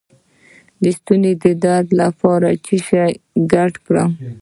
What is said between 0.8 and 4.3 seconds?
د ستوني درد لپاره څه شی ګډ کړم؟